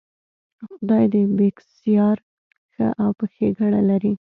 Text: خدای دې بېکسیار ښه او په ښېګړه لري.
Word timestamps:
خدای 0.67 1.05
دې 1.13 1.21
بېکسیار 1.37 2.17
ښه 2.71 2.87
او 3.03 3.09
په 3.17 3.25
ښېګړه 3.33 3.81
لري. 3.89 4.13